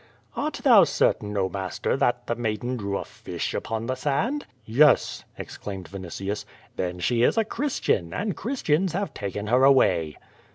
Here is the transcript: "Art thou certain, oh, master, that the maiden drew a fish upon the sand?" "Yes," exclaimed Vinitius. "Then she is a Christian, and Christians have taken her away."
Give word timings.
"Art 0.35 0.61
thou 0.63 0.83
certain, 0.83 1.37
oh, 1.37 1.47
master, 1.47 1.95
that 1.95 2.25
the 2.25 2.33
maiden 2.33 2.75
drew 2.75 2.97
a 2.97 3.05
fish 3.05 3.53
upon 3.53 3.85
the 3.85 3.93
sand?" 3.93 4.47
"Yes," 4.65 5.23
exclaimed 5.37 5.89
Vinitius. 5.89 6.43
"Then 6.75 6.97
she 6.97 7.21
is 7.21 7.37
a 7.37 7.45
Christian, 7.45 8.11
and 8.11 8.35
Christians 8.35 8.93
have 8.93 9.13
taken 9.13 9.45
her 9.45 9.63
away." 9.63 10.17